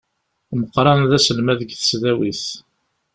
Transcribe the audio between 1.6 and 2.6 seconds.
deg tesdawit.